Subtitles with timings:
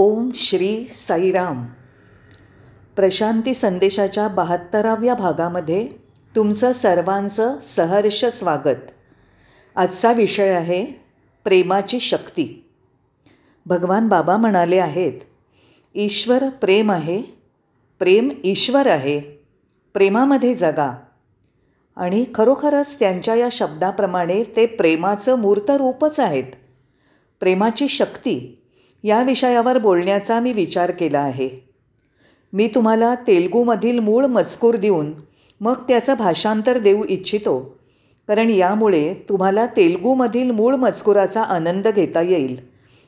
[0.00, 1.66] ओम श्री साईराम.
[2.96, 5.88] प्रशांती संदेशाच्या बहात्तराव्या भागामध्ये
[6.36, 8.90] तुमचं सर्वांचं सहर्ष स्वागत.
[9.76, 10.84] आजचा विषय आहे
[11.44, 12.70] प्रेमाची शक्ती.
[13.66, 15.12] भगवान बाबा म्हणाले आहेत
[15.94, 17.22] ईश्वर प्रेम आहे
[17.98, 19.20] प्रेम ईश्वर आहे
[19.94, 20.96] प्रेमामध्ये जगा.
[21.96, 26.52] आणि खरोखरच त्यांच्या या शब्दाप्रमाणे ते प्रेमाचं मूर्त रूपच आहेत.
[27.40, 28.57] प्रेमाची शक्ती
[29.08, 31.48] या विषयावर बोलण्याचा मी विचार केला आहे.
[32.52, 35.12] मी तुम्हाला तेलगूमधील मूळ मजकूर देऊन
[35.60, 37.78] मग त्याचं भाषांतर देऊ इच्छितो
[38.28, 42.60] कारण यामुळे तुम्हाला तेलगूमधील मूळ मजकुराचा आनंद घेता येईल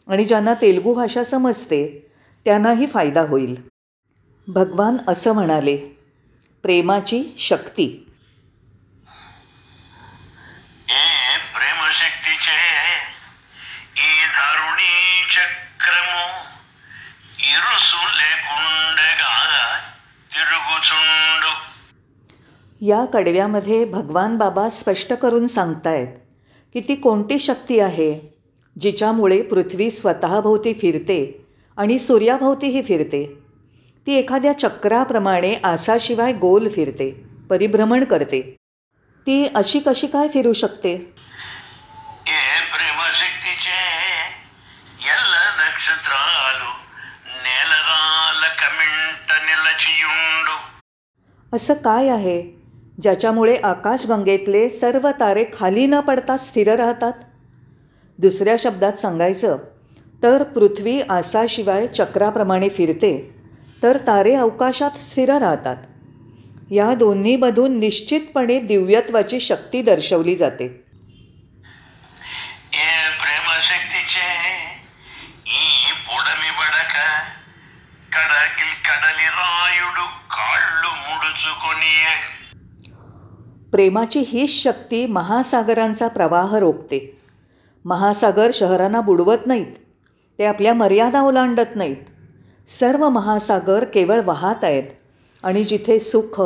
[0.08, 2.06] आणि ज्यांना तेलगू भाषा समजते
[2.44, 3.54] त्यांनाही फायदा होईल.
[4.48, 5.76] भगवान असं म्हणाले
[6.62, 8.06] प्रेमाची शक्ती.
[10.88, 11.20] ఏ
[15.79, 16.21] ప్రేమశక్తిచే ఈ ధరుణీ చక్రము
[17.51, 19.33] ఇరుసు లేకుండగా
[20.31, 21.51] తిరుగుచుండు
[22.81, 26.07] या कडव्यामध्ये भगवान बाबा स्पष्ट करून सांगतायत
[26.75, 28.11] की ती कोणती शक्ती आहे
[28.75, 31.19] जिच्यामुळे पृथ्वी स्वतःभोवती फिरते
[31.77, 33.23] आणि सूर्याभोवतीही फिरते
[34.07, 37.09] ती एखाद्या चक्राप्रमाणे आसाशिवाय गोल फिरते
[37.49, 38.41] परिभ्रमण करते
[39.27, 40.95] ती अशी कशी काय फिरू शकते
[51.52, 52.42] असं काय आहे?
[53.02, 57.12] ज्याच्यामुळे आकाशगंगेतले सर्व तारे खाली न पडता स्थिर राहतात?
[58.18, 59.58] दुसऱ्या शब्दात सांगायचं
[60.22, 63.34] तर पृथ्वी आसाशिवाय चक्राप्रमाणे फिरते
[63.82, 65.76] तर तारे अवकाशात स्थिर राहतात.
[66.70, 70.84] या दोन्हीमधून निश्चितपणे दिव्यत्वाची शक्ती दर्शवली जाते.
[83.72, 87.16] प्रेमाची हीच शक्ती महासागरांचा प्रवाह रोखते.
[87.84, 89.76] महासागर शहरांना बुडवत नाहीत.
[90.38, 91.96] ते आपल्या मर्यादा ओलांडत नाहीत.
[92.66, 94.84] सर्व महासागर केवळ वाहत आहेत
[95.42, 96.40] आणि जिथे सुख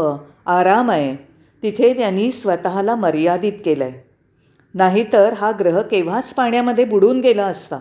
[0.46, 1.16] आराम आहे
[1.62, 4.04] तिथे त्यांनी स्वतःला मर्यादित केलं आहे
[4.74, 7.78] नाहीतर हा ग्रह केव्हाच पाण्यामध्ये बुडून गेला असता?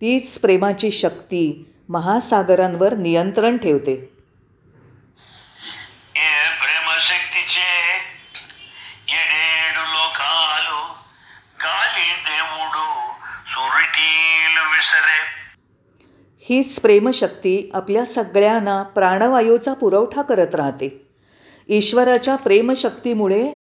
[0.00, 4.11] तीच प्रेमाची शक्ती महासागरांवर नियंत्रण ठेवते.
[16.40, 21.06] हीच प्रेमशक्ती आपल्या सगळ्यांना प्राणवायूचा पुरवठा करत राहते.
[21.68, 23.52] ईश्वराच्या प्रेमशक्तीमुळे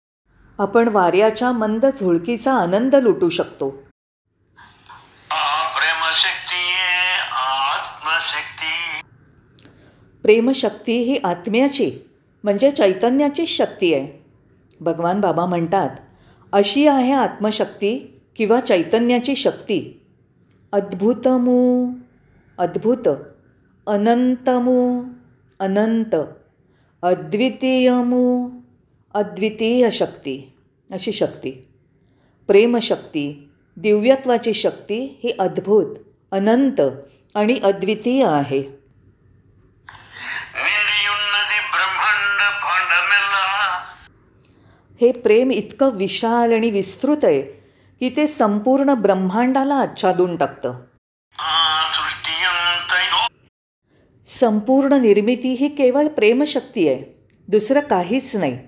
[0.59, 3.71] आपण वाऱ्याच्या मंद झुळकीचा आनंद लुटू शकतो.
[10.23, 11.93] प्रेमशक्ती ही आत्म्याची
[12.45, 14.25] म्हणजे चैतन्याचीच शक्ती आहे.
[14.81, 15.91] भगवान बाबा म्हणतात
[16.53, 20.00] अशी आहे आत्मशक्ती किंवा चैतन्याची शक्ती.
[20.74, 21.60] अद्भुतमू
[22.58, 23.08] अद्भुत
[23.88, 24.80] अनंतमू
[25.60, 26.14] अनंत
[27.04, 28.24] अद्वितीयमू
[29.16, 30.38] अद्वितीय शक्ती
[30.90, 31.52] अशी शक्ती
[32.50, 33.26] प्रेमशक्ती
[33.78, 35.96] दिव्यत्वाची शक्ती ही अद्भुत
[36.32, 36.82] अनंत
[37.36, 38.62] आणि अद्वितीय आहे
[40.58, 43.44] నిండియున్నది బ్రహ్మాండ భాండమెల్లా
[45.02, 47.42] हे प्रेम इतकं विशाल आणि विस्तृत आहे
[48.01, 50.73] की ते संपूर्ण ब्रह्मांडाला आच्छादून टाकतं.
[54.25, 57.03] संपूर्ण निर्मिती ही केवळ प्रेमशक्ती आहे
[57.49, 58.59] दुसरं काहीच नाही.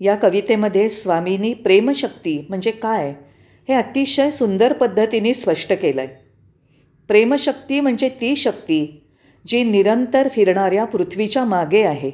[0.00, 3.14] या कवितेमध्ये स्वामींनी प्रेमशक्ती म्हणजे काय
[3.68, 6.08] हे अतिशय सुंदर पद्धतीने स्पष्ट केलं आहे
[7.08, 9.02] प्रेमशक्ती म्हणजे ती शक्ती
[9.46, 12.10] जी निरंतर फिरणाऱ्या पृथ्वीच्या मागे आहे.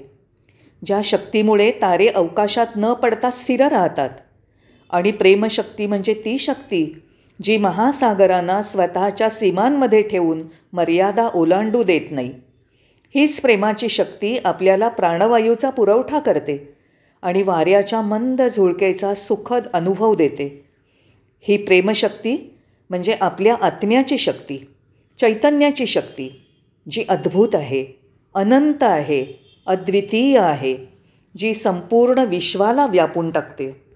[0.87, 4.10] ज्या शक्तीमुळे तारे अवकाशात न पडता स्थिर राहतात.
[4.91, 7.00] आणि प्रेमशक्ती म्हणजे ती शक्ती
[7.43, 12.32] जी महासागरांना स्वतःच्या सीमांमध्ये ठेवून मर्यादा ओलांडू देत नाही.
[13.14, 16.75] हीच प्रेमाची शक्ती आपल्याला प्राणवायूचा पुरवठा करते
[17.23, 20.64] आणि वाऱ्याच्या मंद झुळकेचा सुखद अनुभव देते.
[21.41, 22.37] ही प्रेमशक्ती
[22.91, 24.58] म्हणजे आपल्या आत्म्याची शक्ती
[25.19, 26.29] चैतन्याची शक्ती
[26.91, 27.84] जी अद्भुत आहे
[28.34, 29.25] अनंत आहे
[29.67, 30.76] अद्वितीय आहे
[31.37, 33.88] जी संपूर्ण विश्वाला व्यापून टाकते.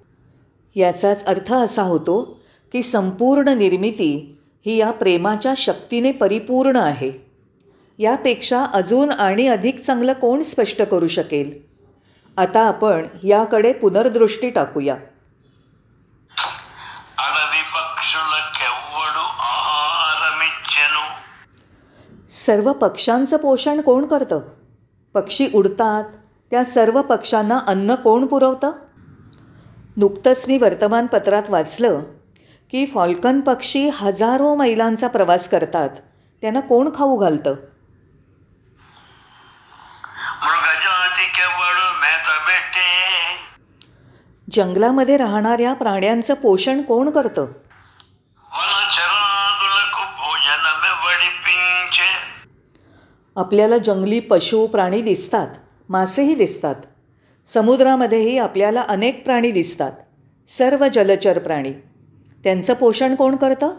[0.75, 2.41] याचाच अर्थ असा होतो
[2.73, 7.13] की संपूर्ण निर्मिती ही या प्रेमाच्या शक्तीने परिपूर्ण आहे.
[7.99, 11.59] यापेक्षा अजून आणि अधिक चांगलं कोण स्पष्ट करू शकेल?
[12.37, 14.97] आता आपण याकडे पुनर्दृष्टी टाकूया.
[22.29, 24.41] सर्व पक्ष्यांचं पोषण कोण करतं?
[25.15, 26.05] पक्षी उडतात
[26.51, 28.73] त्या सर्व पक्ष्यांना अन्न कोण पुरवतं?
[29.97, 32.01] नुकतंच मी वर्तमानपत्रात वाचलं
[32.71, 35.89] की फॉल्कन पक्षी हजारो मैलांचा प्रवास करतात.
[36.41, 37.55] त्यांना कोण खाऊ घालतं?
[44.51, 47.47] जंगलामध्ये राहणाऱ्या प्राण्यांचं पोषण कोण करतं?
[53.37, 55.49] आपल्याला जंगली पशु प्राणी दिसतात
[55.89, 56.75] मासेही दिसतात.
[57.45, 59.93] समुद्रामध्येही आपल्याला अनेक प्राणी दिसतात.
[60.47, 61.73] सर्व जलचर प्राणी.
[62.45, 63.71] त्यांचं पोषण कोण करतं?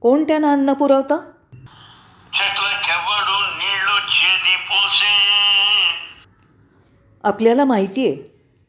[0.00, 1.18] कोण त्यांना अन्न पुरवतं?
[7.24, 8.14] आपल्याला माहिती आहे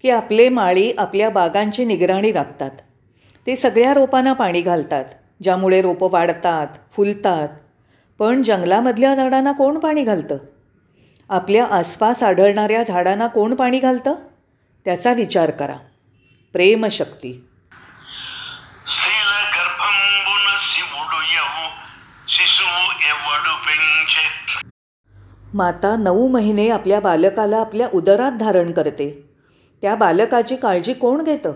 [0.02, 2.72] की आपले माळी आपल्या बागांची निगराणी राखतात.
[3.48, 5.06] ते सगळ्या रोपांना पाणी घालतात
[5.42, 7.50] ज्यामुळे रोपं वाढतात फुलतात.
[8.20, 10.38] पण जंगलामधल्या झाडांना कोण पाणी घालतं?
[11.32, 14.16] आपल्या आसपास आढळणाऱ्या झाडांना कोण पाणी घालतं?
[14.86, 15.76] त्याचा विचार करा.
[16.54, 17.48] प्रेमशक्ती
[25.54, 29.30] माता नऊ महिने आपल्या बालकाला आपल्या उदरात धारण करते.
[29.82, 31.52] त्या बालकाची काळजी कोण घेतं?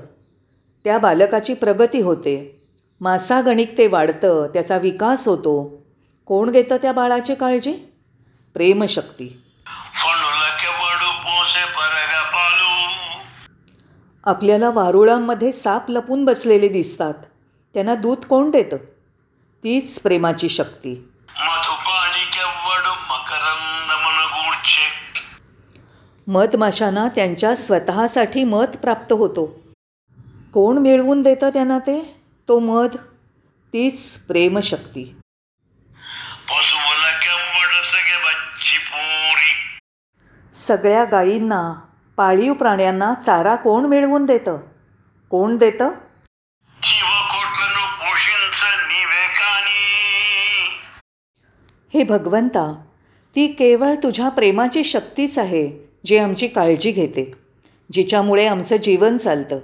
[0.84, 2.64] त्या बालकाची प्रगती होते.
[3.02, 5.86] मासागणिक ते वाढतं त्याचा विकास होतो.
[6.26, 7.74] कोण घेतं त्या बाळाची काळजी?
[8.54, 9.42] प्रेमशक्ती
[14.26, 17.14] आपल्याला वारुळांमध्ये साप लपून बसलेले दिसतात.
[17.74, 18.78] त्यांना दूध कोण देतं?
[19.64, 21.12] तीच प्रेमाची शक्ती.
[26.28, 29.60] मधमाशांना त्यांच्या स्वतःसाठी मध प्राप्त होतो.
[30.54, 32.22] कोण मिळवून देतं त्यांना ते?
[32.48, 32.96] तो मध.
[33.74, 35.18] तीच प्रेमशक्ती.
[40.56, 41.74] सगळ्या गायींना
[42.18, 44.58] पाळीव प्राण्यांना चारा कोण मिळवून देतं?
[45.30, 45.90] कोण देतं?
[51.94, 52.82] हे भगवंता
[53.36, 57.34] ती केवळ तुझ्या प्रेमाची शक्तीच आहे जी आमची काळजी घेते
[57.92, 59.60] जिच्यामुळे आमचं जीवन चालतं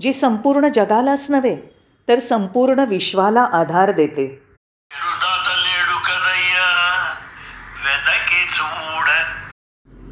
[0.00, 1.56] जी संपूर्ण जगालाच नव्हे
[2.08, 4.43] तर संपूर्ण विश्वाला आधार देते.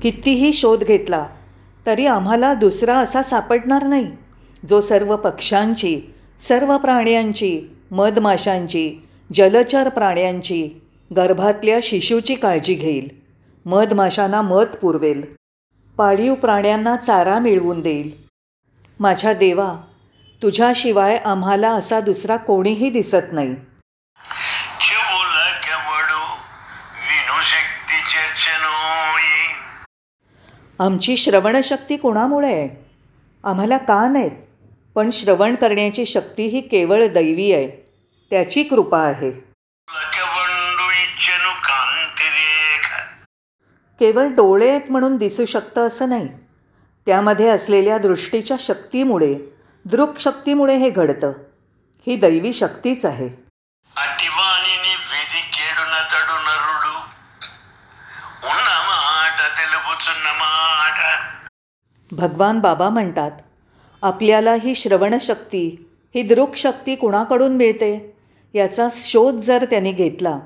[0.02, 1.26] कितीही शोध घेतला
[1.86, 4.06] तरी आम्हाला दुसरा असा सापडणार नाही
[4.68, 6.00] जो सर्व पक्ष्यांची
[6.38, 7.60] सर्व प्राण्यांची
[7.90, 8.94] मधमाशांची
[9.32, 10.68] जलचर प्राण्यांची
[11.16, 13.08] गर्भातल्या शिशूची काळजी घेईल.
[13.66, 15.22] मधमाशांना मध पुरवेल.
[15.96, 18.10] पाळीव प्राण्यांना चारा मिळवून देईल.
[19.00, 19.76] माझ्या देवा
[20.42, 23.56] तुझ्याशिवाय आम्हाला असा दुसरा कोणीही दिसत नाही.
[30.82, 32.90] आमची श्रवणशक्ती कोणामुळे आहे?
[33.44, 34.30] आम्हाला कान आहेत
[34.94, 37.68] पण श्रवण करण्याची शक्ती ही केवळ दैवी आहे.
[38.30, 39.30] त्याची कृपा आहे.
[43.98, 46.28] केवळ डोळे आहेत म्हणून दिसू शकतं असं नाही.
[47.06, 49.34] त्यामध्ये असलेल्या दृष्टीच्या शक्तीमुळे
[49.84, 51.32] दृकशक्तीमुळे हे घडतं.
[52.06, 53.28] ही दैवी शक्तीच आहे.
[62.12, 63.30] भगवान बाबा म्हणतात
[64.02, 68.16] आपल्याला ही श्रवणशक्ती ही दृकशक्ती कुणाकडून मिळते?
[68.54, 70.38] याचा शोध जर त्याने घेतला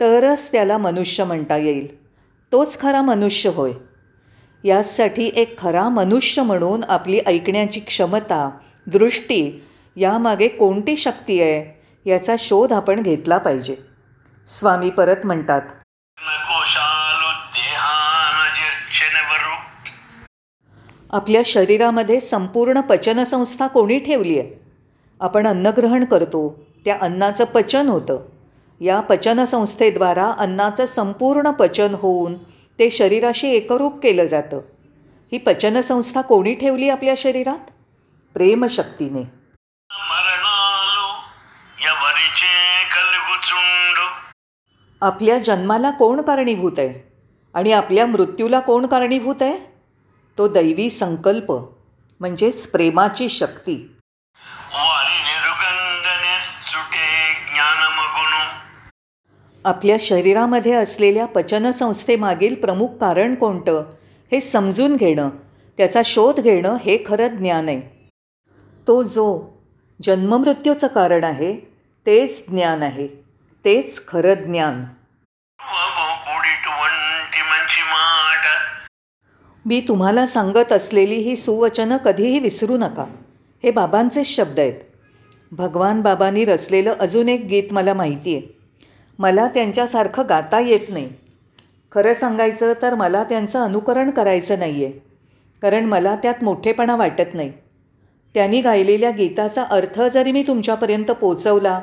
[0.00, 2.06] तरच त्याला मनुष्य म्हणता येईल.
[2.52, 3.72] तोच खरा मनुष्य होय.
[4.64, 8.50] यासाठी एक खरा मनुष्य म्हणून आपली ऐकण्याची क्षमता
[8.86, 9.64] दृष्टी
[9.96, 13.76] यामागे कोणती शक्ती आहे याचा शोध आपण घेतला पाहिजे.
[14.46, 15.62] स्वामी परत म्हणतात
[21.10, 24.50] आपल्या शरीरामध्ये संपूर्ण पचनसंस्था कोणी ठेवली आहे
[25.20, 28.18] आपण अन्नग्रहण करतो त्या अन्नाचं पचन होतं.
[28.80, 32.34] या पचनसंस्थेद्वारा अन्नाचं संपूर्ण पचन होऊन
[32.78, 34.56] ते शरीराशी एकरूप केलं जातं.
[35.32, 37.70] ही पचनसंस्था कोणी ठेवली आपल्या शरीरात?
[38.34, 39.22] प्रेमशक्तीने.
[45.00, 47.12] आपल्या जन्माला कोण कारणीभूत आहे?
[47.54, 49.75] आणि आपल्या मृत्यूला कोण कारणीभूत आहे?
[50.38, 51.52] तो दैवी संकल्प
[52.20, 53.92] म्हणजेच प्रेमाची शक्ती.
[59.64, 63.84] आपल्या शरीरामध्ये असलेल्या पचनसंस्थेमागील प्रमुख कारण कोणतं
[64.32, 65.28] हे समजून घेणं
[65.78, 68.10] त्याचा शोध घेणं हे खरं ज्ञान आहे.
[68.86, 69.58] तो जो
[70.02, 71.54] जन्ममृत्यूचं कारण आहे
[72.06, 73.06] तेच ज्ञान आहे
[73.64, 74.82] तेच खरं ज्ञान.
[79.66, 83.04] मी तुम्हाला सांगत असलेली ही सुवचनं कधीही विसरू नका.
[83.62, 84.72] हे बाबांचेच शब्द आहेत.
[85.52, 88.58] भगवान बाबांनी रचलेलं अजून एक गीत मला माहिती आहे.
[89.18, 91.08] मला त्यांच्यासारखं गाता येत नाही.
[91.92, 94.92] खरं सांगायचं तर मला त्यांचं अनुकरण करायचं नाही आहे
[95.62, 97.52] कारण मला त्यात मोठेपणा वाटत नाही.
[98.34, 101.80] त्यांनी गायलेल्या गीताचा अर्थ जरी मी तुमच्यापर्यंत पोचवला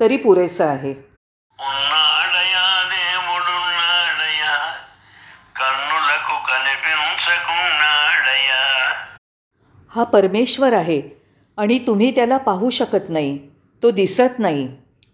[0.00, 1.05] तरी पुरेसा आहे.
[9.96, 11.02] हा परमेश्वर आहे
[11.56, 13.38] आणि तुम्ही त्याला पाहू शकत नाही.
[13.82, 14.68] तो दिसत नाही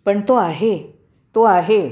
[0.05, 0.99] पण तो आहे
[1.35, 1.89] तो आहे.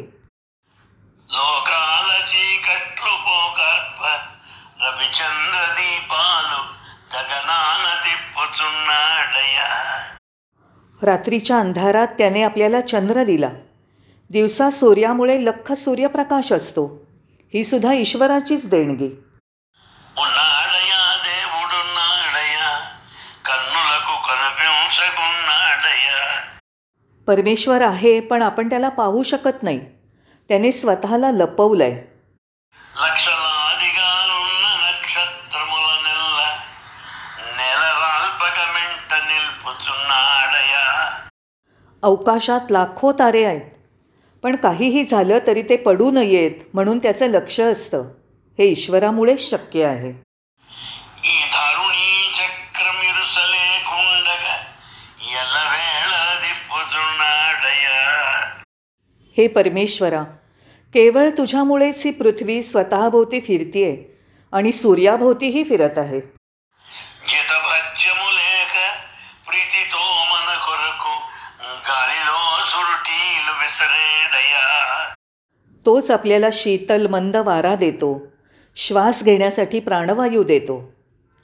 [11.02, 13.50] रात्रीच्या अंधारात त्याने आपल्याला चंद्र दिला.
[14.30, 17.06] दिवसा सूर्यामुळे लख सूर्यप्रकाश असतो.
[17.54, 19.08] ही सुद्धा ईश्वराचीच देणगी.
[27.26, 29.80] परमेश्वर आहे पण आपण त्याला पाहू शकत नाही.
[30.48, 32.10] त्याने स्वतःला लपवलं आहे
[42.02, 43.70] अवकाशात लाखो तारे आहेत.
[44.42, 48.04] पण काहीही झालं तरी ते पडू नयेत म्हणून त्याचं लक्ष असतं.
[48.58, 50.22] हे ईश्वरामुळेच शक्य आहे.
[59.36, 60.22] हे परमेश्वरा
[60.94, 64.04] केवळ तुझ्यामुळेच ही पृथ्वी स्वतःभोवती फिरतीये
[64.52, 66.20] आणि सूर्याभोवतीही फिरत आहे.
[75.86, 78.26] तोच आपल्याला शीतल मंद वारा देतो
[78.76, 80.92] श्वास घेण्यासाठी प्राणवायू देतो.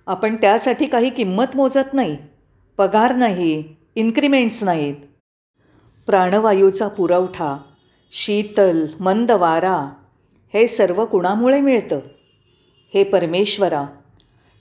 [0.06, 2.16] आपण त्यासाठी काही किंमत मोजत नाही
[2.76, 4.94] पगार नाही इन्क्रिमेंट्स नाहीत.
[6.06, 7.56] प्राणवायूचा पुरवठा
[8.10, 9.92] शीतल मंद वारा
[10.54, 11.98] हे सर्व कुणामुळे मिळतं?
[12.94, 13.82] हे परमेश्वरा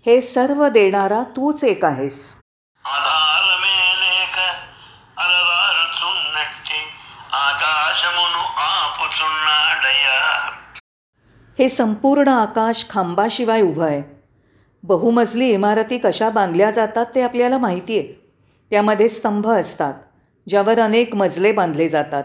[0.06, 2.38] हे सर्व देणारा तूच एक आहेस.
[11.60, 14.04] हे संपूर्ण आकाश खांबाशिवाय उभं आहे.
[14.84, 18.32] बहुमजली इमारती कशा बांधल्या जातात ते आपल्याला माहिती आहे
[18.70, 19.94] त्यामध्ये स्तंभ असतात
[20.48, 22.24] ज्यावर अनेक मजले बांधले जातात.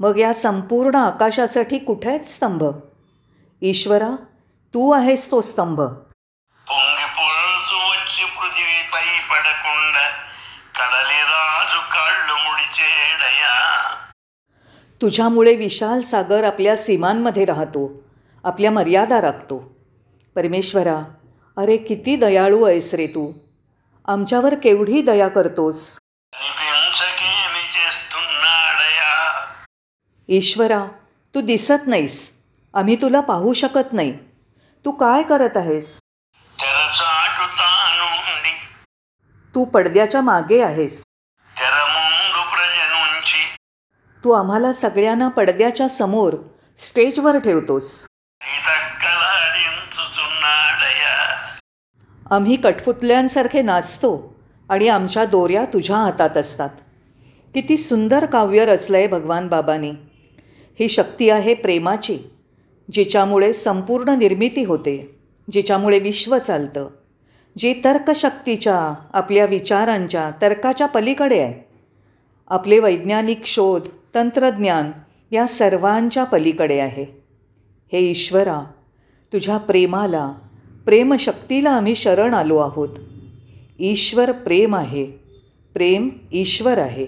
[0.00, 2.64] मग या संपूर्ण आकाशासाठी कुठे आहेत स्तंभ?
[3.62, 4.16] ईश्वरा
[4.74, 5.80] तू आहेस तो स्तंभ.
[15.02, 18.02] तुझ्यामुळे विशाल सागर आपल्या सीमांमध्ये राहतो
[18.44, 19.74] आपल्या मर्यादा राखतो.
[20.34, 21.02] परमेश्वरा
[21.56, 23.32] अरे किती दयाळू आहेस रे तू.
[24.04, 25.98] आमच्यावर केवढी दया करतोस?
[30.32, 30.86] ईश्वरा
[31.34, 32.32] तू दिसत नाहीस.
[32.74, 34.18] आम्ही तुला पाहू शकत नाही.
[34.84, 35.98] तू काय करत आहेस?
[39.54, 41.02] तू पडद्याच्या मागे आहेस.
[44.24, 46.36] तू आम्हाला सगळ्यांना पडद्याच्या समोर
[46.76, 48.06] स्टेजवर ठेवतोस.
[52.30, 56.70] आम्ही कठपुतल्यांसारखे नाचतो आणि आमच्या दोऱ्या तुझ्या हातात असतात.
[57.54, 59.92] किती सुंदर काव्य रचलं आहे भगवान बाबांनी.
[60.80, 62.18] ही शक्ती आहे प्रेमाची
[62.92, 65.18] जिच्यामुळे संपूर्ण निर्मिती होते
[65.50, 66.88] जिच्यामुळे विश्व चालतं.
[67.58, 71.68] जी तर्कशक्तीच्या आपल्या विचारांच्या तर्काच्या पलीकडे आहे.
[72.48, 73.82] आपले वैज्ञानिक शोध
[74.14, 74.90] तंत्रज्ञान
[75.30, 77.22] या सर्वांच्या पलीकडे आहे.
[77.92, 78.62] हे ईश्वरा
[79.32, 80.32] तुझ्या प्रेमाला
[80.84, 82.88] प्रेमशक्तीला आम्ही शरण आलो आहोत.
[83.78, 85.04] ईश्वर प्रेम आहे.
[85.74, 87.06] प्रेम ईश्वर आहे.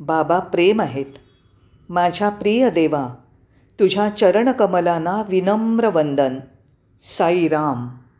[0.00, 1.06] बाबा प्रेम आहेत.
[1.90, 3.14] माझ्या प्रिय देवा
[3.80, 6.38] तुझ्या चरणकमलांना विनम्र वंदन.
[7.00, 7.88] साईराम.